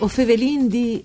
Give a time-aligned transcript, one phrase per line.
[0.00, 1.02] O Fevelin di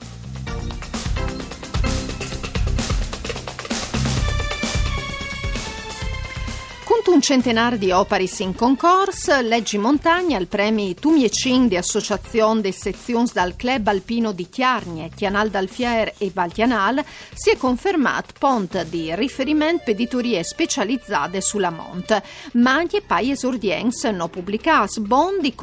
[7.25, 13.55] centenar di operis in concorso, Leggi Montagna, il premi Tumiecin di Associazione de Sections dal
[13.55, 17.03] Club Alpino di Chiarnie, Tianal d'Alfier e Valtianal,
[17.33, 22.21] si è confermato pont di riferimento per editorie specializzate sulla Mont.
[22.53, 25.55] Ma anche pai esordiens no pubblicas bon di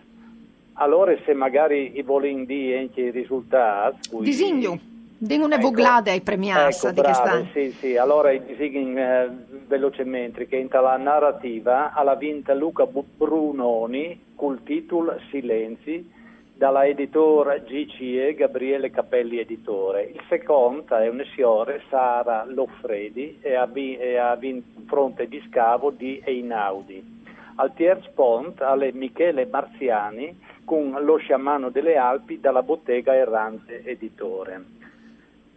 [0.73, 3.99] Allora se magari i volin di anche i risultati...
[4.21, 4.95] Disegno.
[5.19, 7.47] Den una ecco, voglada ai premias ecco, di quest'anno.
[7.51, 9.29] Sì, sì, allora disign eh,
[9.65, 16.07] velocemente che in la narrativa ha vinta Luca Brunoni col titolo Silenzi
[16.53, 20.03] dalla editora GCE Gabriele Capelli editore.
[20.03, 25.89] Il secondo è un signore Sara Loffredi e ha, e ha vinto fronte di scavo
[25.89, 27.15] di Einaudi.
[27.55, 34.76] Al terzo pont alle Michele Marziani con Lo sciamano delle Alpi dalla bottega Errante editore.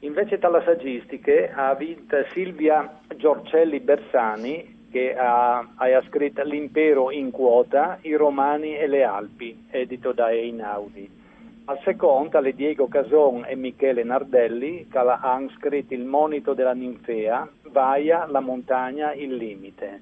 [0.00, 7.98] Invece dalla saggistiche ha vinto Silvia Giorcelli Bersani che ha, ha, scritto L'impero in quota,
[8.02, 11.18] i Romani e le Alpi, edito da Einaudi.
[11.66, 17.48] Al secondo, le Diego Cason e Michele Nardelli, che hanno scritto Il monito della ninfea,
[17.68, 20.00] Vaia, la montagna, il limite.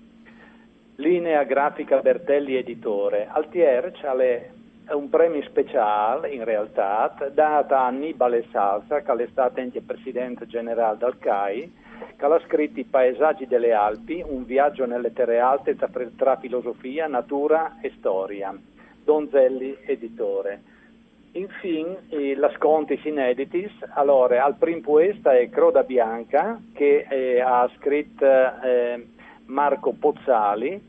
[0.97, 3.29] Linea grafica Bertelli editore.
[3.31, 4.51] Al tierce, alle
[4.91, 10.99] un premio speciale in realtà dato a Annibale Salsa che è stato anche presidente generale
[10.99, 11.72] del CAI
[12.16, 17.06] che ha scritto I paesaggi delle Alpi, un viaggio nelle terre alte tra, tra filosofia,
[17.06, 18.56] natura e storia.
[19.04, 20.62] Donzelli editore.
[21.32, 21.99] Infine,
[22.37, 29.06] la Scontis ineditis, allora, al primo posto è Croda Bianca, che eh, ha scritto eh,
[29.47, 30.88] Marco Pozzali,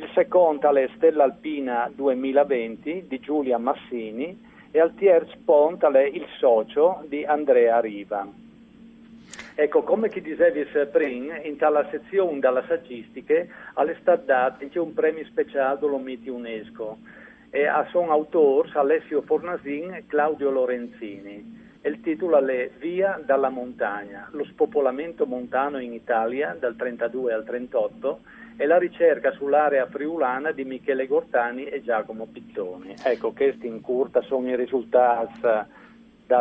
[0.00, 6.24] il secondo è Stella Alpina 2020 di Giulia Massini e al terzo ponte è Il
[6.38, 8.24] socio di Andrea Riva.
[9.56, 15.24] Ecco, come chi dicevi prima, in tale sezione della saggistiche all'estate data c'è un premio
[15.24, 16.98] speciale Dolomiti UNESCO
[17.50, 21.67] e a son autori Alessio Fornasin e Claudio Lorenzini.
[21.88, 28.20] Il titolo è Via dalla montagna, lo spopolamento montano in Italia dal 32 al 38
[28.58, 32.94] e la ricerca sull'area friulana di Michele Gortani e Giacomo Pizzoni.
[33.02, 35.40] Ecco, questi in curta sono i risultati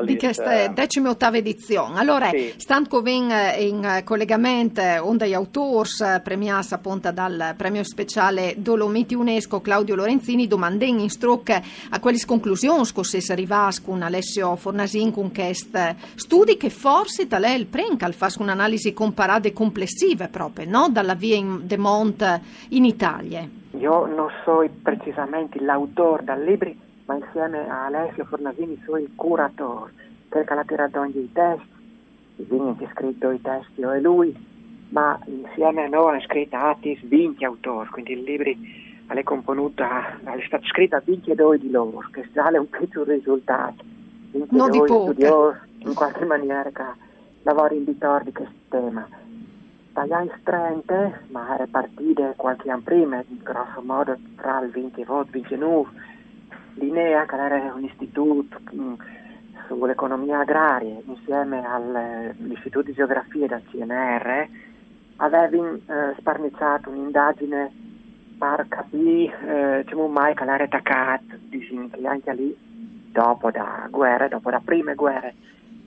[0.03, 1.99] di questa decima ottava edizione.
[1.99, 2.53] Allora, sì.
[2.57, 5.89] stanco in, in collegamento un degli autori
[6.23, 12.85] premiati appunto dal premio speciale Dolomiti UNESCO Claudio Lorenzini, domandando in stroke a quali conclusioni
[12.85, 15.79] si arriva con Alessio Fornasin con questi
[16.15, 20.89] studi che forse tale il Prencal fa un'analisi comparata e complessiva proprio, no?
[20.89, 23.47] dalla via in de Mont in Italia.
[23.71, 26.71] Io non so precisamente l'autore del libro
[27.07, 29.93] ma insieme a Alessio Fornasini sono il curatore,
[30.27, 34.35] perché ha tirato ogni i testi, quindi ha scritto i testi o è lui,
[34.89, 38.51] ma insieme a noi ha scritto Atis 20 autori, quindi il libro
[39.07, 43.83] è componuto, è stato scritto a 22 di loro, che sale un piccolo risultato.
[44.49, 45.11] Non di poco.
[45.11, 46.83] studiosi, in qualche maniera, che
[47.43, 49.07] lavora in vittoria di questo tema.
[49.93, 55.03] Dagli anni 30, ma era partito qualche anno prima, grosso modo tra il 20 e
[55.03, 55.89] il 29,
[56.79, 58.93] L'INEA, che era un istituto mm,
[59.67, 64.47] sull'economia agraria, insieme all'Istituto di Geografia del CNR,
[65.17, 67.71] avevano eh, sparniciato un'indagine
[68.37, 71.23] per capire eh, diciamo mai che l'era attaccata,
[72.03, 72.55] anche lì,
[73.11, 75.33] dopo la guerra, dopo le prime guerre,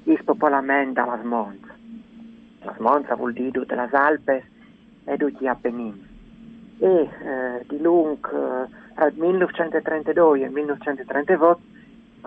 [0.05, 1.75] il spopolamento della Smonza.
[2.63, 4.43] La Smonza vuol dire tutte le Alpes
[5.05, 6.09] e tutti gli Appennini.
[6.79, 11.61] E eh, di lungo, il 1932 e il 1938,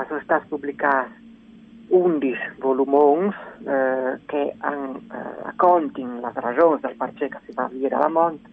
[0.08, 1.22] sono stati pubblicati
[1.88, 3.32] 11 volumi
[3.66, 8.50] eh, che raccontano eh, le ragioni del perché si va via dalla monte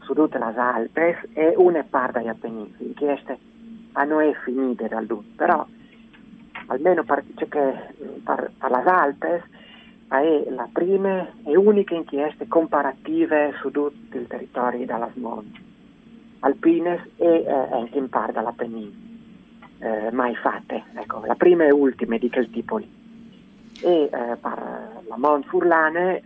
[0.00, 2.94] su tutte le Alpes e una parte degli Appennini.
[2.96, 3.38] Queste
[3.92, 5.66] hanno finite dal tutto, però
[6.66, 7.94] almeno per, cioè che,
[8.24, 9.42] per, per le Alpes
[10.08, 15.60] è la prima e unica inchieste comparative su tutto il territorio della Monte,
[16.42, 19.10] alpines e eh, anche in parte dall'Appennino
[19.78, 22.90] eh, mai fatte, ecco, la prima e ultima di quel tipo lì.
[23.80, 26.22] E eh, per la Mont Furlane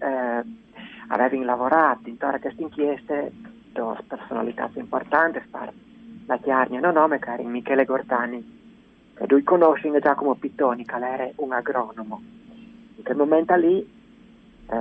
[1.09, 3.33] avevano lavorato in tutte queste inchieste
[3.73, 5.41] due personalità importanti
[6.27, 8.55] la chiarnia non nome che Michele Gortani
[9.15, 12.21] che lui conosce Giacomo Pittoni che era un agronomo
[12.97, 13.79] in quel momento lì
[14.69, 14.77] eh,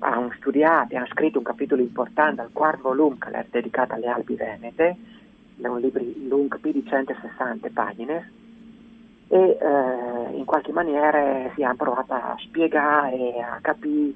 [0.00, 4.34] hanno studiato hanno scritto un capitolo importante al quarto volume che era dedicato alle Alpi
[4.34, 4.96] Venete
[5.60, 8.32] è un libro lungo più di 160 pagine
[9.28, 14.12] e eh, in qualche maniera si è provato a spiegare e a capire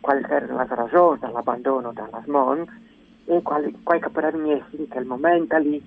[0.00, 2.64] quali erano le ragioni dell'abbandono della SMON
[3.26, 5.82] e quali, quali potevano essere in momento lì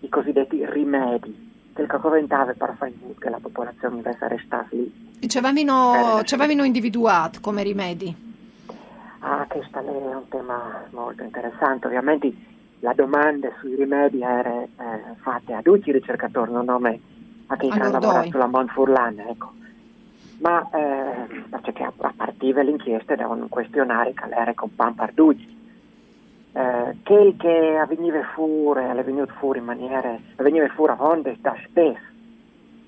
[0.00, 5.08] i cosiddetti rimedi che coventava per fare in modo che la popolazione restasse lì.
[5.26, 8.29] Ci avevano individuato come rimedi?
[9.50, 12.32] Questo è un tema molto interessante, ovviamente
[12.78, 14.68] la domanda sui rimedi era eh,
[15.22, 17.00] fatta a tutti i ricercatori, non a me,
[17.48, 19.50] a chi hanno lavorato sulla Mont Furlan, ecco.
[20.38, 25.58] Ma eh, perché a, a partire l'inchiesta da un questionario che era con Pamparducci.
[26.52, 31.56] Eh, che che veniva fuori, è venuto fuori in maniera, veniva fuori a onde da
[31.64, 31.98] spesso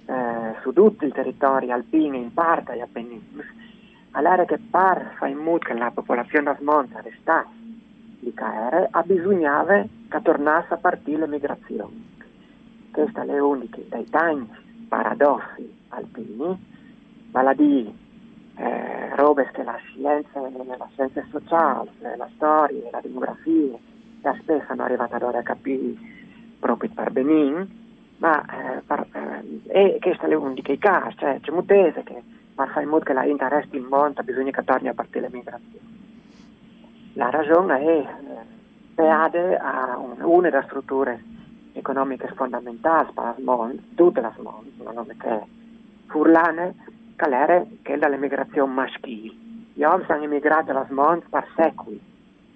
[0.07, 3.21] eh, su tutto il territorio alpino, in parte agli Appennini,
[4.13, 7.61] allora che par fa in che la popolazione da smonta restasse
[8.21, 12.11] di caere, bisognava che tornasse a partire l'emigrazione.
[12.93, 16.71] Queste sono le uniche dei tanti paradossi alpini,
[17.55, 17.93] dire
[18.57, 23.77] eh, robe che la scienza, la scienza sociale, la storia, la demografia,
[24.21, 25.95] da spesso sono arrivate ad ora a capire
[26.61, 27.67] proprio per Benin,
[28.19, 29.07] ma eh, per,
[29.69, 32.23] eh, e queste sono le uniche casi, cioè c'è mutese che
[32.55, 35.29] per fare in modo che la gente resti in monta bisogna che torni a partire
[35.29, 36.01] l'emigrazione.
[37.15, 38.07] La ragione è
[38.95, 41.23] creare eh, una delle strutture
[41.73, 45.41] economiche fondamentali per il tutte le mondo, non è che
[46.07, 46.75] furlane,
[47.17, 49.35] che era quella dell'emigrazione maschile.
[49.75, 52.01] Gli uomini sono emigrati alla mondo per secoli,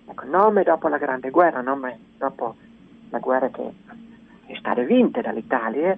[0.07, 2.55] ecco, non dopo la Grande Guerra, non dopo
[3.09, 3.73] la guerra che
[4.47, 5.97] è stata vinta dall'Italia,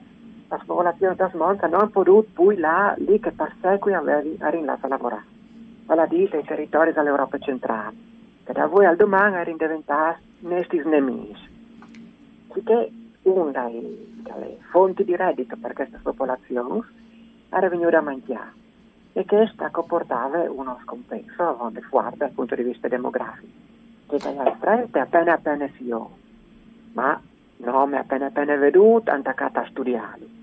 [0.48, 5.24] la popolazione mondo non ha potuto poi là, lì che per secoli aveva a lavorare,
[5.86, 8.06] vale a i territori dell'Europa centrale
[8.48, 11.46] che da voi al domani erano diventati nostri nemici.
[12.54, 12.90] Sicché
[13.22, 16.82] una delle fonti di reddito per queste popolazioni
[17.50, 18.52] era venuta a mangiare
[19.12, 23.52] e questa comportava uno scompenso quando fuori dal punto di vista demografico,
[24.08, 26.10] che dagli strette appena appena si ho,
[26.94, 27.20] ma
[27.58, 30.37] non è appena appena veduto, attaccato a studiare.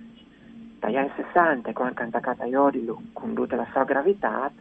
[0.85, 4.51] Dagli anni 60, quando è attaccato a Iodilu, con tutta la sua gravità,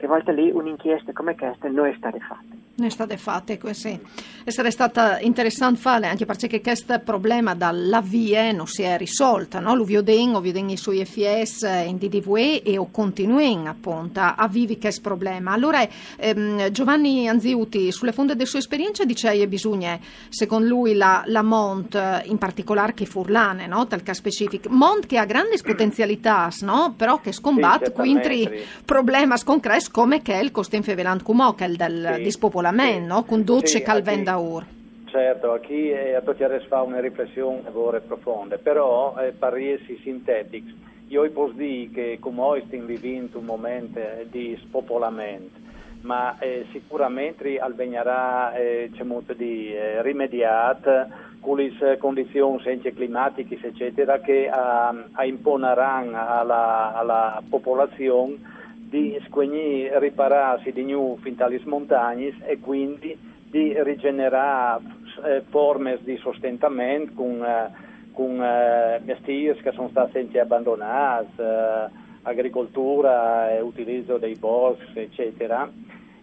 [0.00, 4.00] che volte lì un'inchiesta come questa non è stata fatta ne state fatte così.
[4.42, 9.60] E sarebbe stata interessante fare anche perché questo problema dalla via non si è risolto,
[9.60, 9.74] no?
[9.74, 14.78] Lo vioden, o vioden i suoi FS in DDVE e o continuano appunto a vivi
[14.78, 15.52] questo problema.
[15.52, 19.98] Allora ehm, Giovanni Anziuti, sulle fonde delle sue esperienze dice che bisogna,
[20.30, 23.86] secondo lui, la, la Mont, in particolare che Furlane, no?
[23.86, 24.70] Tal caso specifico.
[24.70, 26.94] Mont che ha grandi potenzialità, no?
[26.96, 28.48] Però che scombatte sì, quindi
[28.84, 32.22] problemi concreti come che il costo in fevelant come che è il del sì.
[32.22, 33.24] dispopolazione Parlament, no?
[33.24, 34.66] con 12 sì, calvendaur.
[35.06, 37.62] Certo, qui è a tutti fa una riflessione
[38.00, 40.76] profonda, però eh, per essere sintetici,
[41.08, 45.58] io posso dire che come stiamo vivendo un momento di spopolamento,
[46.02, 48.90] ma eh, sicuramente avverrà eh,
[49.36, 52.62] di, eh, rimediato con le condizioni
[52.94, 58.58] climatiche eccetera che eh, imponeranno alla, alla popolazione
[58.90, 63.16] di squegni ripararsi di nuovo fin tali montagne e quindi
[63.48, 64.82] di rigenerare
[65.24, 67.70] eh, forme di sostentamento con, eh,
[68.12, 71.88] con eh, mestieri che sono stati abbandonati, eh,
[72.22, 75.70] agricoltura, utilizzo dei boschi, eccetera.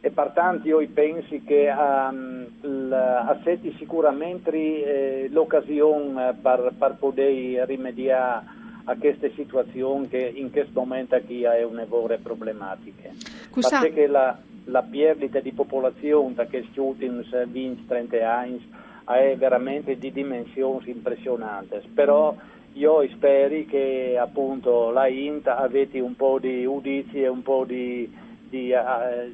[0.01, 2.45] e pertanto io penso che um,
[2.91, 8.56] assetti sicuramente eh, l'occasione per, per poter rimediare
[8.95, 13.13] queste situazioni che in questo momento qui è una vere problematiche.
[13.49, 13.81] Cosa...
[13.81, 18.69] Perché la, la perdita di popolazione da questi ultimi 20-30 anni
[19.05, 22.35] è veramente di dimensioni impressionanti, però
[22.73, 28.11] io spero che appunto la INT avete un po' di udizi e un po' di,
[28.47, 29.33] di, uh,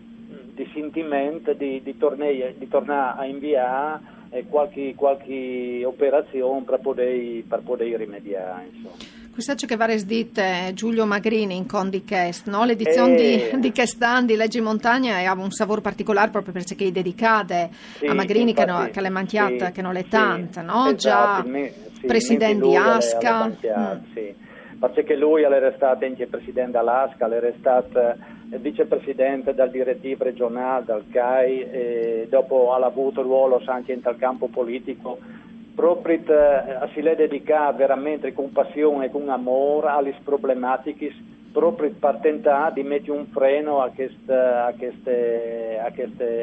[0.53, 7.43] di sentimento di, di, tornare, di tornare a inviare eh, qualche, qualche operazione per poter,
[7.43, 8.69] per poter rimediare.
[8.71, 9.12] Insomma.
[9.33, 12.65] Questa che vares dite Giulio Magrini in Condi Chest, no?
[12.65, 16.91] l'edizione eh, di, di Chestan di Leggi Montagna ha un sapore particolare proprio perché è
[16.91, 20.59] dedicata sì, a Magrini infatti, che, no, che l'è manchiata, sì, che non l'è tanta,
[20.61, 20.87] sì, no?
[20.87, 21.73] Esatto, Già me,
[22.05, 23.47] presidente di Asca.
[23.47, 24.13] Mm.
[24.13, 24.35] Sì.
[24.77, 27.99] Perché lui era stato anche presidente dell'Asca, era stato
[28.51, 34.47] eh, vicepresidente del direttivo regionale, del CAI, e dopo ha avuto ruolo anche nel campo
[34.47, 35.17] politico
[35.75, 41.13] proprio eh, si le dedica veramente con passione e con amore alle problematiche
[41.51, 44.73] proprio per tentare di mettere un freno a questi a
[45.83, 45.91] a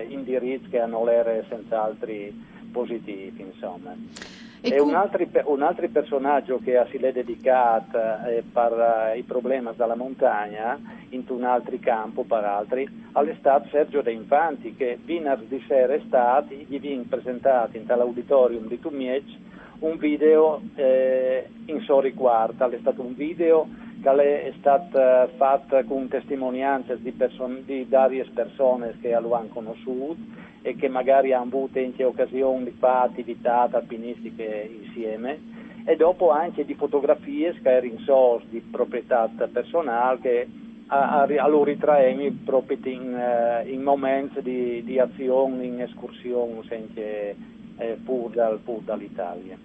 [0.09, 2.13] indirizzi che hanno l'ere senz'altro
[2.73, 3.95] positivi insomma.
[4.62, 9.23] E, e un, altro, un, altro, personaggio che si è dedicato eh, per eh, i
[9.23, 10.79] problemi della montagna,
[11.11, 16.00] in un altro campo per altri, è stato Sergio De Infanti, che venerdì sera è
[16.07, 19.25] stato, gli viene presentato in tall'auditorium di Tumiec
[19.81, 23.67] un video eh, in suo riguardo, è stato un video
[24.02, 29.49] che è stato eh, fatto con testimonianze di, person- di varie persone che lo hanno
[29.49, 30.17] conosciuto
[30.62, 35.38] e che magari hanno avuto anche occasione di fare attività alpinistiche insieme
[35.85, 37.99] e dopo anche di fotografie che in
[38.49, 40.49] di proprietà personale che
[41.47, 47.37] lo ritraemi proprio in, uh, in momenti di, di azione, in escursione sempre
[47.79, 49.57] eh, pur, dal, pur dall'Italia.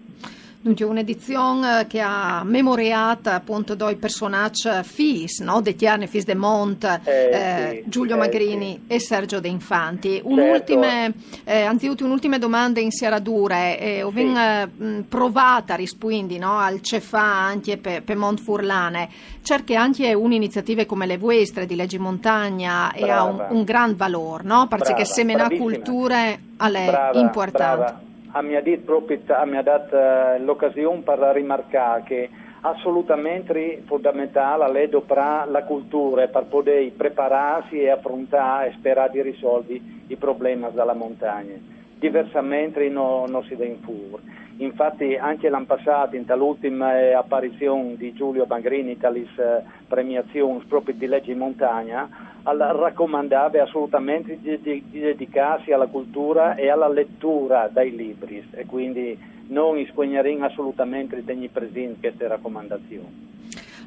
[0.65, 5.61] Dunque, un'edizione eh, che ha memoriato appunto due personaggi FIS, no?
[5.61, 8.95] De Tiane, Fis de Mont, eh, eh, sì, Giulio eh, Magrini sì.
[8.95, 10.13] e Sergio De Infanti.
[10.13, 10.27] Certo.
[10.27, 11.05] Un'ultima,
[11.43, 14.21] eh, anzitutto un'ultima domanda in Sieradure, eh, ho sì.
[14.23, 16.57] eh, provata a rispondere no?
[16.57, 19.07] al CEFA anche per, per Montfurlane,
[19.43, 24.41] cerca anche un'iniziativa come le vostre di Leggi Montagna e ha un, un gran valore,
[24.45, 24.65] no?
[24.67, 27.51] perché brava, semena culture è importante.
[27.51, 32.29] Brava mi ha, proprio, mi ha dato eh, l'occasione per rimarcare che
[32.61, 39.81] assolutamente fondamentale è per la cultura per poter prepararsi e affrontare e sperare di risolvere
[40.07, 41.53] i problemi della montagna.
[41.97, 44.43] Diversamente non, non si dà in fuori.
[44.57, 50.63] Infatti anche l'anno passato, in l'ultima eh, apparizione di Giulio Bangrini, in tale eh, premiazione
[50.65, 52.07] proprio di legge in montagna,
[52.43, 59.17] raccomandava assolutamente di, di, di, dedicarsi alla cultura e alla lettura dei libri e quindi
[59.47, 63.33] non ispugneremo assolutamente di tenere presente queste raccomandazioni.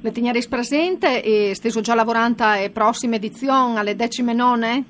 [0.00, 4.84] Le teniamo presente e stesso già lavorando alle prossime edizioni, alle decime none?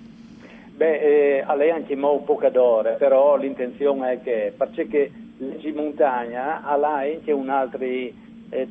[0.75, 0.99] Beh,
[1.38, 6.75] eh, a lei anche mo poca d'ore, però l'intenzione è che, perché Leggi Montagna ha
[6.75, 8.12] anche un altro eh,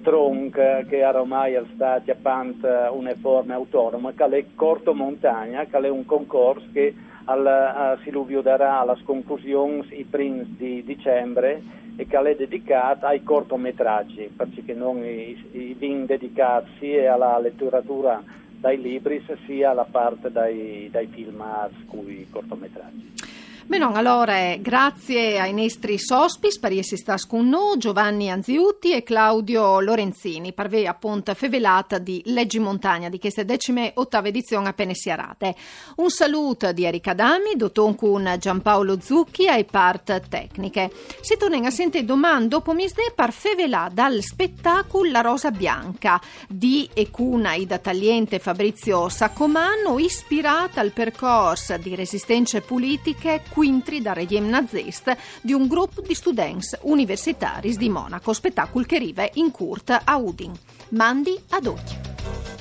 [0.02, 5.88] tronc che ormai è stato appunto una forma autonoma, che è Corto Montagna, che è
[5.88, 6.94] un concorso che
[7.24, 11.62] al, a, si darà alla conclusione i primi di dicembre
[11.96, 18.22] e che è dedicato ai cortometraggi, perché non i, vin dedicati sia alla letteratura
[18.60, 21.42] dai libri sia alla parte dai, dai film
[21.88, 23.27] cui cortometraggi.
[23.68, 29.82] Bene, allora grazie ai nostri sospis per essere stati con noi, Giovanni Anziuti e Claudio
[29.82, 35.54] Lorenzini, per aver appunto fevelata di Leggi Montagna di queste decime ottave edizioni appena siarate.
[35.98, 40.90] Un saluto di Erika Dami, dottor con Giampaolo Zucchi e part tecniche.
[41.20, 46.90] Si torna a sentire domani dopo misde per fevelà dal spettacolo La Rosa Bianca di
[46.94, 54.50] e cuna Ida Tagliente Fabrizio Saccomano, ispirata al percorso di resistenze politiche quintri da regime
[54.50, 60.16] nazista di un gruppo di studenti universitari di Monaco, spettacolo che arriva in Kurt a
[60.16, 60.54] Udin.
[60.90, 62.57] Mandi ad occhio.